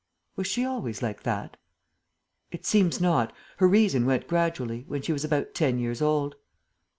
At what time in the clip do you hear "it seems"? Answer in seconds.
2.49-2.99